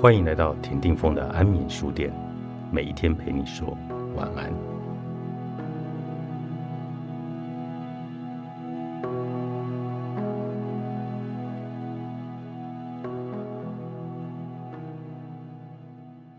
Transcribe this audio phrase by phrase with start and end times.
[0.00, 2.10] 欢迎来到田定峰的安眠书店，
[2.72, 3.76] 每一天陪你说
[4.16, 4.50] 晚安。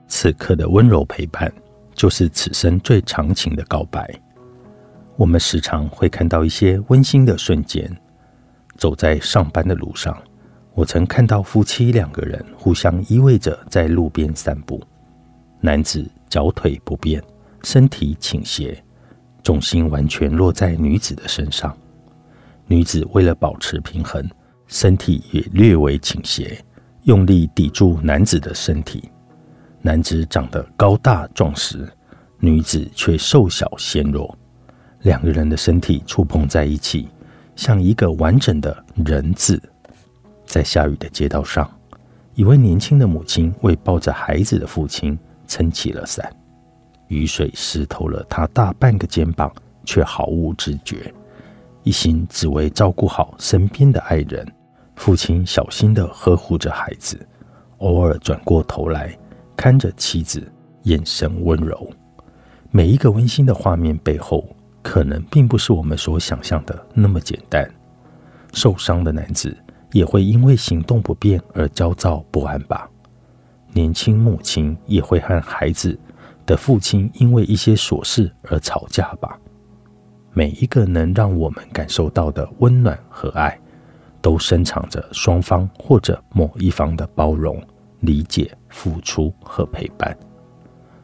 [0.07, 1.53] 此刻的温柔陪伴，
[1.93, 4.11] 就是此生最长情的告白。
[5.17, 7.95] 我们时常会看到一些温馨的瞬间，
[8.75, 10.17] 走在上班的路上。
[10.73, 14.81] 我曾看到夫妻两个人互相依偎着在路边散步，
[15.59, 17.21] 男子脚腿不便，
[17.63, 18.81] 身体倾斜，
[19.43, 21.75] 重心完全落在女子的身上。
[22.67, 24.25] 女子为了保持平衡，
[24.67, 26.57] 身体也略微倾斜，
[27.03, 29.11] 用力抵住男子的身体。
[29.81, 31.85] 男子长得高大壮实，
[32.39, 34.37] 女子却瘦小纤弱，
[35.01, 37.09] 两个人的身体触碰在一起，
[37.57, 39.61] 像一个完整的人字。
[40.51, 41.71] 在下雨的街道上，
[42.35, 46.29] 一位年轻的母亲为抱着孩子的父亲撑起了伞。
[47.07, 49.49] 雨水湿透了他大半个肩膀，
[49.85, 51.13] 却毫无知觉，
[51.83, 54.45] 一心只为照顾好身边的爱人。
[54.97, 57.17] 父亲小心地呵护着孩子，
[57.77, 59.17] 偶尔转过头来
[59.55, 60.45] 看着妻子，
[60.83, 61.89] 眼神温柔。
[62.71, 64.45] 每一个温馨的画面背后，
[64.81, 67.65] 可能并不是我们所想象的那么简单。
[68.51, 69.55] 受伤的男子。
[69.91, 72.89] 也会因为行动不便而焦躁不安吧？
[73.73, 75.97] 年轻母亲也会和孩子
[76.45, 79.37] 的父亲因为一些琐事而吵架吧？
[80.33, 83.59] 每一个能让我们感受到的温暖和爱，
[84.21, 87.61] 都深藏着双方或者某一方的包容、
[87.99, 90.17] 理解、付出和陪伴。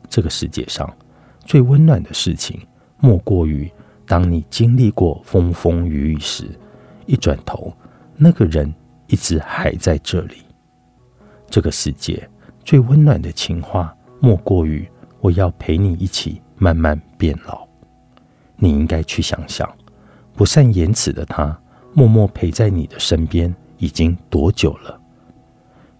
[0.09, 0.89] 这个世界上
[1.45, 2.61] 最温暖的事情，
[2.99, 3.69] 莫过于
[4.05, 6.49] 当你经历过风风雨雨时，
[7.05, 7.73] 一转头。
[8.19, 8.73] 那个人
[9.05, 10.37] 一直还在这里。
[11.49, 12.27] 这个世界
[12.63, 14.89] 最温暖的情话，莫过于
[15.21, 17.65] 我要陪你一起慢慢变老。
[18.55, 19.71] 你应该去想想，
[20.33, 21.57] 不善言辞的他，
[21.93, 24.99] 默默陪在你的身边已经多久了？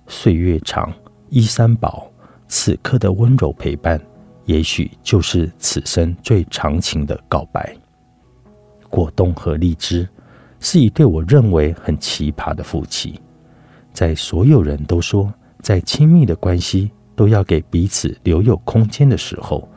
[0.08, 0.92] 岁月长，
[1.30, 2.12] 衣衫薄，
[2.48, 4.02] 此刻的温柔陪伴，
[4.46, 7.76] 也许就是此生最长情的告白。
[8.90, 10.10] 果冻和荔枝。
[10.60, 13.20] 是一对我认为很奇葩的夫妻，
[13.94, 15.32] 在所有人都说
[15.62, 19.68] 在亲密的关系都要给彼此留有空间的时候，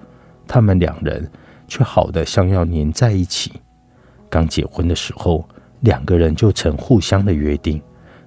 [0.46, 1.30] 他们两人
[1.68, 3.52] 却好的像要黏在一起。
[4.28, 5.46] 刚结婚的时候，
[5.80, 7.80] 两个人就曾互相的约定，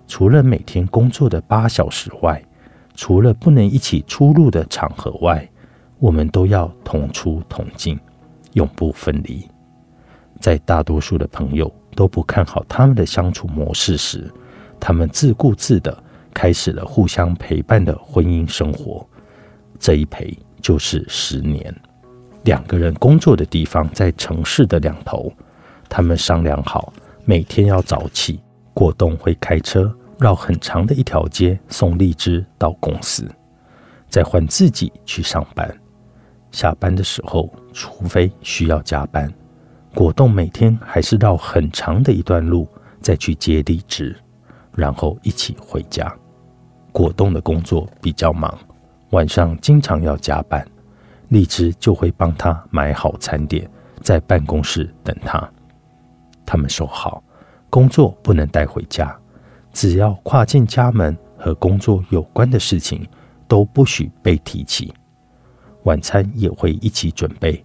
[0.08, 2.44] 除了每天工作的八小时外，
[2.96, 5.50] 除了不能一起出入的场合外，
[6.00, 8.00] 我们都要同出同进，
[8.54, 9.48] 永不分离。
[10.40, 11.72] 在大多数的朋友。
[11.96, 14.28] 都不看好他们的相处模式时，
[14.80, 15.96] 他们自顾自的
[16.34, 19.08] 开始了互相陪伴的婚姻生活。
[19.78, 21.72] 这一陪就是十年。
[22.46, 25.32] 两个人工作的地方在城市的两头，
[25.88, 26.92] 他们商量好
[27.26, 28.42] 每天要早起，
[28.74, 33.24] 过冬会开车绕很长的一条街送荔枝到公司，
[34.10, 35.72] 再换自己去上班。
[36.52, 39.32] 下班的时候，除非需要加班。
[39.96, 42.68] 果冻每天还是绕很长的一段路
[43.00, 44.16] 再去接荔枝，
[44.76, 46.12] 然后一起回家。
[46.92, 48.58] 果冻的工作比较忙，
[49.12, 50.66] 晚上经常要加班，
[51.30, 53.70] 荔枝就会帮他买好餐点，
[54.02, 55.48] 在办公室等他。
[56.44, 57.24] 他们说好，
[57.70, 59.16] 工作不能带回家，
[59.74, 63.08] 只要跨进家门和工作有关的事情
[63.48, 64.92] 都不许被提起。
[65.84, 67.64] 晚餐也会一起准备。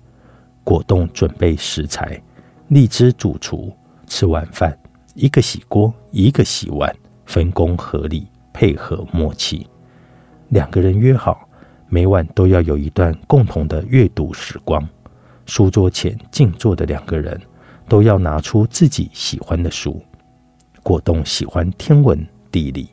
[0.68, 2.22] 果冻准备食材，
[2.66, 3.74] 荔枝主厨
[4.06, 4.78] 吃晚饭，
[5.14, 9.66] 一个洗锅，一个洗碗，分工合理，配合默契。
[10.50, 11.48] 两个人约好，
[11.88, 14.86] 每晚都要有一段共同的阅读时光。
[15.46, 17.40] 书桌前静坐的两个人，
[17.88, 19.98] 都要拿出自己喜欢的书。
[20.82, 22.22] 果冻喜欢天文
[22.52, 22.90] 地理，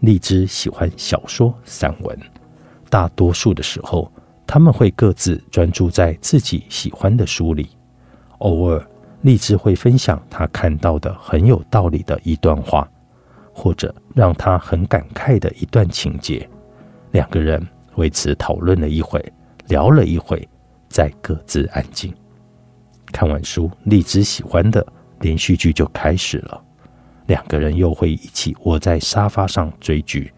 [0.00, 2.18] 荔枝喜欢小说散文。
[2.88, 4.10] 大多数的时候。
[4.48, 7.68] 他们会各自专注在自己喜欢的书里，
[8.38, 8.82] 偶尔
[9.20, 12.88] 荔枝会分享他看到的很有道理的一段话，
[13.52, 16.48] 或者让他很感慨的一段情节。
[17.10, 17.62] 两个人
[17.96, 19.22] 为此讨论了一会，
[19.66, 20.48] 聊了一会，
[20.88, 22.10] 再各自安静。
[23.12, 24.84] 看完书，荔枝喜欢的
[25.20, 26.58] 连续剧就开始了，
[27.26, 30.32] 两个人又会一起窝在沙发上追剧。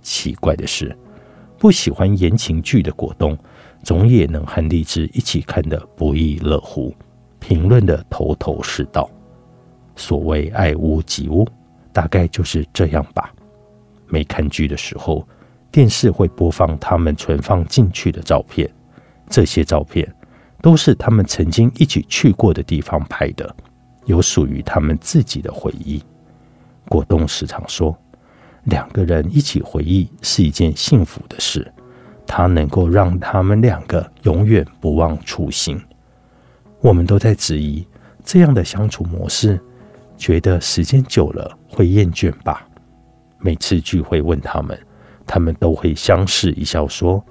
[0.00, 0.96] 奇怪的是。
[1.62, 3.38] 不喜欢言情剧的果冻，
[3.84, 6.92] 总也能和荔枝一起看得不亦乐乎，
[7.38, 9.08] 评论的头头是道。
[9.94, 11.46] 所谓爱屋及乌，
[11.92, 13.32] 大概就是这样吧。
[14.08, 15.24] 没看剧的时候，
[15.70, 18.68] 电视会播放他们存放进去的照片，
[19.28, 20.12] 这些照片
[20.60, 23.54] 都是他们曾经一起去过的地方拍的，
[24.06, 26.02] 有属于他们自己的回忆。
[26.88, 27.96] 果冻时常说，
[28.64, 31.72] 两个人一起回忆是一件幸福的事，
[32.26, 35.80] 它能够让他们两个永远不忘初心。
[36.80, 37.86] 我们都在质疑
[38.24, 39.60] 这样的相处模式，
[40.16, 42.66] 觉得时间久了会厌倦吧？
[43.38, 44.78] 每次聚会问他们。
[45.24, 47.24] 他们都会相视一笑，说：“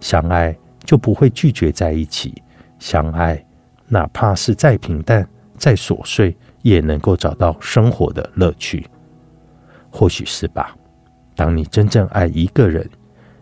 [0.00, 2.42] 相爱就不会拒绝在一起。
[2.78, 3.44] 相爱，
[3.86, 5.28] 哪怕是再平淡、
[5.58, 8.84] 再琐碎，也能够找到生活的乐趣。
[9.94, 10.74] 或许是吧。
[11.36, 12.84] 当你真正爱一个人，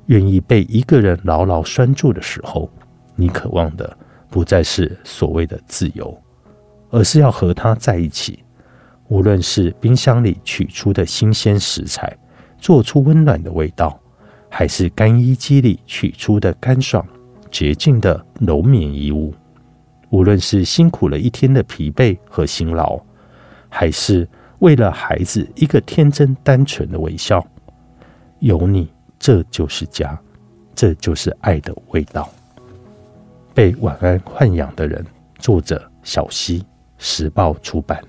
[0.06, 2.70] 愿意被一个人牢牢拴住的时候，
[3.16, 3.96] 你渴望的
[4.28, 6.14] 不再是所谓的自由，
[6.90, 8.44] 而是要和他在一起。
[9.08, 12.14] 无论是冰箱里取出的新鲜食材。”
[12.62, 13.98] 做出温暖的味道，
[14.48, 17.04] 还是干衣机里取出的干爽
[17.50, 19.34] 洁净的柔绵衣物？
[20.10, 23.00] 无论是辛苦了一天的疲惫和辛劳，
[23.68, 24.28] 还是
[24.62, 27.44] 为了孩子一个天真单纯的微笑，
[28.38, 28.88] 有你，
[29.18, 30.16] 这就是家，
[30.72, 32.30] 这就是爱的味道。
[33.52, 35.04] 被晚安豢养的人，
[35.40, 36.64] 作者小溪，
[36.96, 38.00] 时报出版。